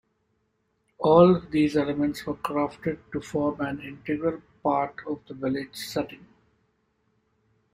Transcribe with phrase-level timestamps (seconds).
[0.97, 6.25] All these elements were crafted to form an integral part of the village setting.